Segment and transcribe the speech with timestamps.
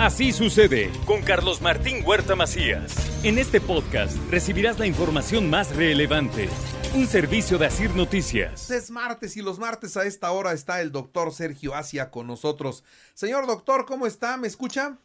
[0.00, 2.94] Así sucede con Carlos Martín Huerta Macías.
[3.22, 6.48] En este podcast recibirás la información más relevante.
[6.94, 8.70] Un servicio de Asir Noticias.
[8.70, 12.82] Es martes y los martes a esta hora está el doctor Sergio Asia con nosotros.
[13.12, 14.38] Señor doctor, ¿cómo está?
[14.38, 14.96] ¿Me escucha?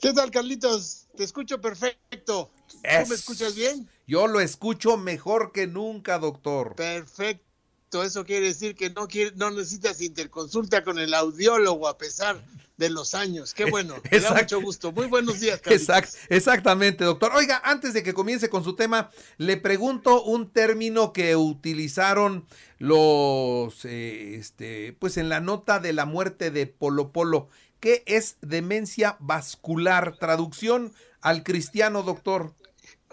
[0.00, 1.08] ¿Qué tal, Carlitos?
[1.16, 2.48] Te escucho perfecto.
[2.68, 3.88] ¿Tú me escuchas bien?
[4.06, 6.76] Yo lo escucho mejor que nunca, doctor.
[6.76, 8.04] Perfecto.
[8.04, 12.40] Eso quiere decir que no, quiere, no necesitas interconsulta con el audiólogo a pesar
[12.78, 13.52] de los años.
[13.52, 14.92] Qué bueno, me da mucho gusto.
[14.92, 17.32] Muy buenos días, Exact, exactamente, doctor.
[17.34, 22.46] Oiga, antes de que comience con su tema, le pregunto un término que utilizaron
[22.78, 27.48] los, eh, este, pues en la nota de la muerte de Polo Polo.
[27.80, 30.16] ¿Qué es demencia vascular?
[30.18, 32.54] Traducción al cristiano, doctor.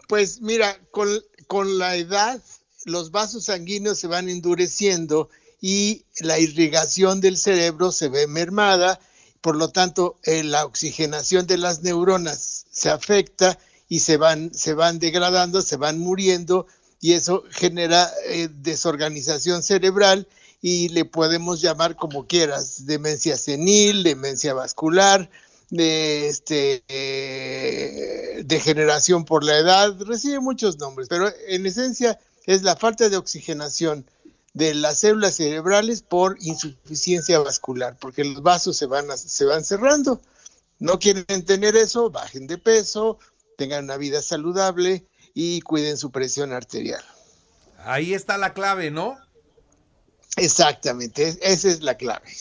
[0.08, 1.09] Pues mira, con,
[1.47, 2.41] con la edad
[2.86, 8.99] los vasos sanguíneos se van endureciendo y la irrigación del cerebro se ve mermada
[9.45, 14.73] por lo tanto eh, la oxigenación de las neuronas se afecta y se van, se
[14.73, 16.65] van degradando, se van muriendo
[16.99, 20.27] y eso genera eh, desorganización cerebral
[20.63, 25.29] y le podemos llamar como quieras, demencia senil, demencia vascular,
[25.69, 32.75] de este, eh, degeneración por la edad, recibe muchos nombres, pero en esencia es la
[32.77, 34.07] falta de oxigenación
[34.56, 40.22] de las células cerebrales por insuficiencia vascular, porque los vasos se van, se van cerrando.
[40.80, 43.20] No quieren tener eso, bajen de peso,
[43.58, 47.03] tengan una vida saludable y cuiden su presión arterial.
[47.80, 49.17] Ahí está la clave, ¿no?
[50.38, 52.32] Exactamente, esa es la clave.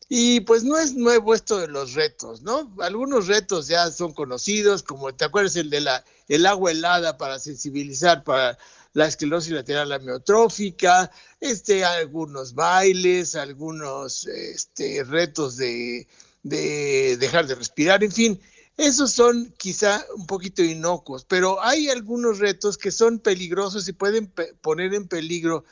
[0.08, 2.72] Y pues no es nuevo esto de los retos, ¿no?
[2.80, 7.38] Algunos retos ya son conocidos, como te acuerdas el de la el agua helada para
[7.38, 8.58] sensibilizar para
[8.96, 16.08] la esclerosis lateral amiotrófica, este, algunos bailes, algunos este, retos de,
[16.42, 18.40] de dejar de respirar, en fin,
[18.78, 24.32] esos son quizá un poquito inocuos, pero hay algunos retos que son peligrosos y pueden
[24.62, 25.66] poner en peligro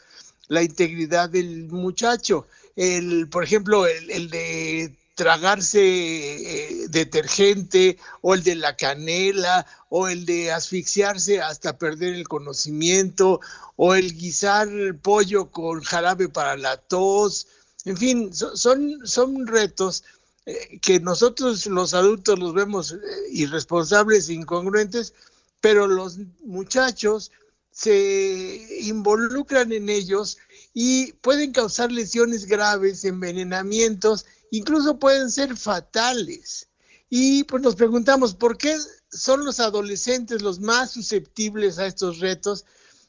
[0.49, 2.47] la integridad del muchacho.
[2.77, 10.27] El, por ejemplo, el de tragarse eh, detergente o el de la canela o el
[10.27, 13.41] de asfixiarse hasta perder el conocimiento
[13.77, 14.69] o el guisar
[15.03, 17.47] pollo con jarabe para la tos.
[17.85, 20.05] En fin, son, son retos
[20.47, 22.97] eh, que nosotros los adultos los vemos eh,
[23.31, 25.15] irresponsables incongruentes,
[25.61, 27.31] pero los muchachos
[27.75, 30.39] se involucran en ellos
[30.73, 36.69] y pueden causar lesiones graves, envenenamientos incluso pueden ser fatales.
[37.11, 38.77] Y pues nos preguntamos, ¿por qué
[39.11, 42.65] son los adolescentes los más susceptibles a estos retos?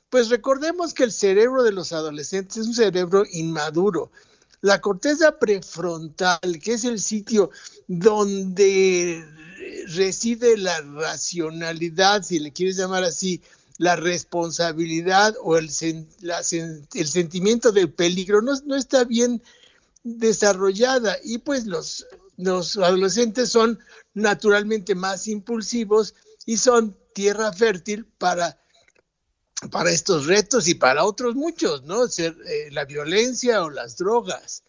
[0.10, 4.12] Pues recordemos que el cerebro de los adolescentes es un cerebro inmaduro.
[4.62, 7.52] La corteza prefrontal, que es el sitio
[7.88, 9.24] donde
[9.90, 13.42] reside la racionalidad, si le quieres llamar así,
[13.77, 19.42] la responsabilidad o el, el sentimiento del peligro no, no, está bien
[20.04, 22.06] desarrollada y pues los,
[22.38, 23.80] los adolescentes son
[24.13, 28.57] naturalmente más impulsivos y son tierra fértil para,
[29.72, 32.07] para estos retos y para otros muchos, ¿no?
[32.07, 34.63] Ser, eh, la violencia o las drogas.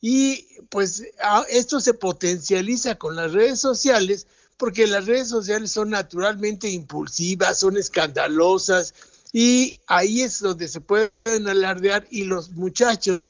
[0.00, 1.04] Y pues
[1.48, 4.26] esto se potencializa con las redes sociales
[4.62, 8.94] porque las redes sociales son naturalmente impulsivas, son escandalosas
[9.32, 13.22] y ahí es donde se pueden alardear y los muchachos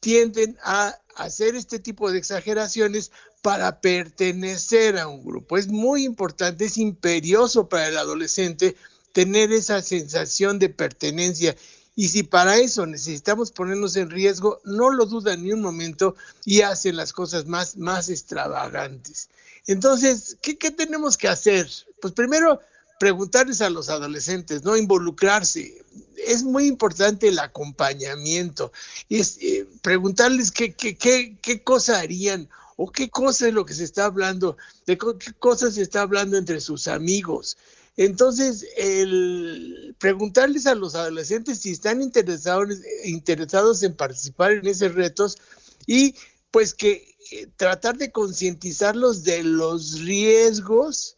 [0.00, 3.12] tienden a hacer este tipo de exageraciones
[3.42, 5.58] para pertenecer a un grupo.
[5.58, 8.74] Es muy importante, es imperioso para el adolescente
[9.12, 11.54] tener esa sensación de pertenencia
[11.96, 16.62] y si para eso necesitamos ponernos en riesgo, no lo dudan ni un momento y
[16.62, 19.28] hacen las cosas más, más extravagantes.
[19.66, 21.70] Entonces, ¿qué, ¿qué, tenemos que hacer?
[22.00, 22.60] Pues primero,
[22.98, 24.76] preguntarles a los adolescentes, ¿no?
[24.76, 25.84] Involucrarse.
[26.26, 28.72] Es muy importante el acompañamiento.
[29.08, 33.74] Es, eh, preguntarles qué, qué, qué, qué cosa harían o qué cosa es lo que
[33.74, 34.56] se está hablando,
[34.86, 37.56] de qué cosas se está hablando entre sus amigos.
[37.96, 42.68] Entonces, el preguntarles a los adolescentes si están interesados,
[43.04, 45.38] interesados en participar en esos retos
[45.86, 46.14] y
[46.50, 51.16] pues que eh, tratar de concientizarlos de los riesgos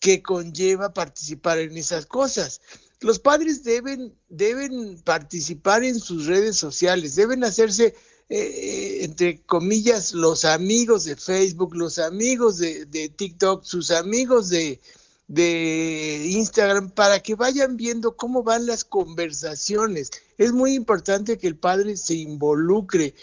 [0.00, 2.60] que conlleva participar en esas cosas.
[3.00, 7.94] Los padres deben, deben participar en sus redes sociales, deben hacerse,
[8.28, 14.50] eh, eh, entre comillas, los amigos de Facebook, los amigos de, de TikTok, sus amigos
[14.50, 14.80] de,
[15.28, 20.10] de Instagram para que vayan viendo cómo van las conversaciones.
[20.38, 23.14] Es muy importante que el padre se involucre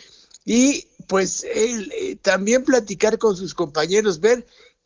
[0.46, 4.46] y pues él, eh, también platicar con sus compañeros, ver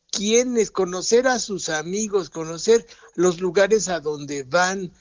[0.10, 4.92] quiénes, conocer a sus amigos, conocer los lugares a donde van.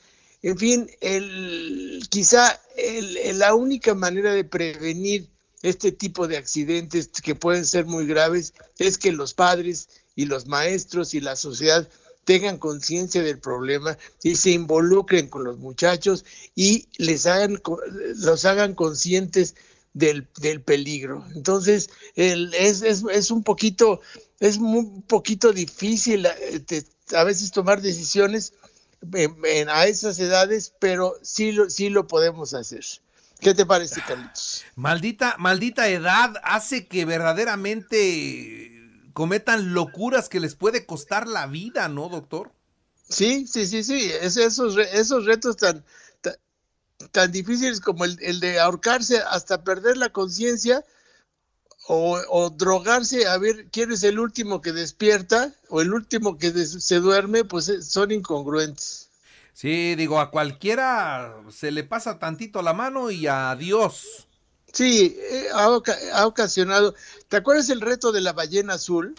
[0.42, 5.28] En fin, el, quizá el, la única manera de prevenir
[5.62, 10.46] este tipo de accidentes que pueden ser muy graves es que los padres y los
[10.46, 11.88] maestros y la sociedad
[12.28, 17.58] tengan conciencia del problema y se involucren con los muchachos y les hagan,
[18.16, 19.54] los hagan conscientes
[19.94, 21.24] del, del peligro.
[21.34, 24.02] Entonces, es, es, es, un poquito,
[24.40, 26.82] es un poquito difícil eh,
[27.16, 28.52] a veces tomar decisiones
[29.14, 32.84] en, a esas edades, pero sí lo, sí lo podemos hacer.
[33.40, 34.66] ¿Qué te parece, Carlitos?
[34.76, 38.77] Maldita, maldita edad hace que verdaderamente
[39.12, 42.52] cometan locuras que les puede costar la vida, ¿no, doctor?
[43.08, 44.10] Sí, sí, sí, sí.
[44.20, 45.84] esos, esos retos tan,
[47.10, 50.84] tan, difíciles como el, de ahorcarse hasta perder la conciencia
[51.90, 56.96] o, drogarse a ver quién es el último que despierta o el último que se
[56.96, 59.08] duerme, pues eh, son incongruentes.
[59.54, 64.27] Sí, digo, a cualquiera se le pasa tantito la mano y adiós.
[64.72, 66.94] Sí, eh, ha, ocasionado.
[67.28, 69.14] ¿Te acuerdas el reto de la ballena azul?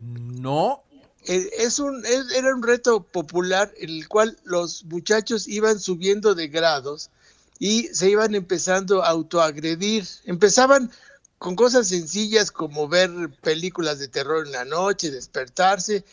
[0.00, 0.82] No.
[1.24, 6.48] Eh, es un, era un reto popular en el cual los muchachos iban subiendo de
[6.48, 7.10] grados
[7.58, 10.06] y se iban empezando a autoagredir.
[10.24, 10.90] Empezaban
[11.38, 13.10] con cosas sencillas como ver
[13.42, 16.04] películas de terror en la noche, despertarse,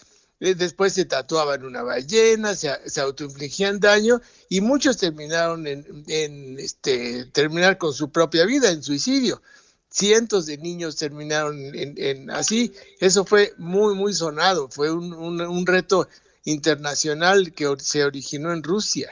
[0.52, 7.78] después se tatuaban una ballena, se, se autoinfligían daño y muchos terminaron en, este, terminar
[7.78, 9.42] con su propia vida, en suicidio.
[9.90, 12.74] Cientos de niños terminaron en, así.
[13.00, 14.68] Eso fue muy, muy sonado.
[14.70, 16.10] Fue un, reto
[16.44, 19.12] internacional que se originó en Rusia.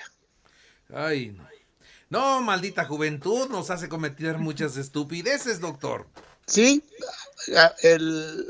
[0.93, 1.37] Ay,
[2.09, 6.07] no, maldita juventud nos hace cometer muchas estupideces, doctor.
[6.45, 6.83] Sí,
[7.83, 8.47] el,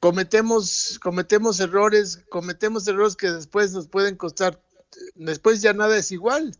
[0.00, 4.60] cometemos, cometemos errores, cometemos errores que después nos pueden costar,
[5.14, 6.56] después ya nada es igual.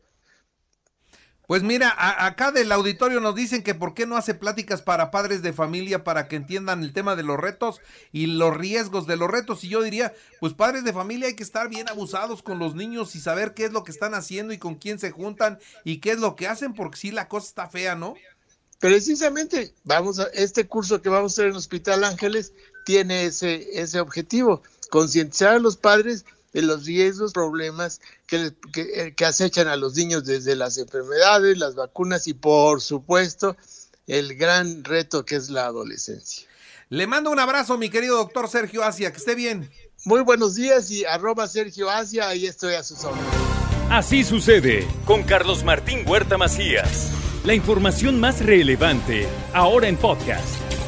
[1.49, 1.95] Pues mira,
[2.27, 6.05] acá del auditorio nos dicen que por qué no hace pláticas para padres de familia
[6.05, 7.81] para que entiendan el tema de los retos
[8.13, 9.65] y los riesgos de los retos.
[9.65, 13.17] Y yo diría, pues padres de familia hay que estar bien abusados con los niños
[13.17, 16.11] y saber qué es lo que están haciendo y con quién se juntan y qué
[16.11, 18.15] es lo que hacen, porque si la cosa está fea, ¿no?
[18.79, 22.53] Precisamente, vamos a este curso que vamos a hacer en Hospital Ángeles
[22.89, 29.25] tiene ese, ese objetivo, concientizar a los padres de los riesgos, problemas que, que, que,
[29.27, 33.59] acechan a los niños desde las enfermedades, las vacunas y por supuesto
[34.07, 36.49] el gran reto que es la adolescencia.
[36.89, 39.71] Le mando un abrazo, mi querido doctor Sergio Asia, que esté bien.
[40.07, 43.29] Muy buenos días y arroba Sergio Asia, ahí estoy a sus órdenes.
[43.91, 47.11] Así sucede con Carlos Martín Huerta Macías.
[47.45, 50.88] La información más relevante, ahora en podcast.